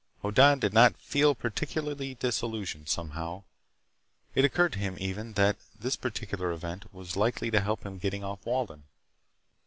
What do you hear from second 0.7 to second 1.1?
not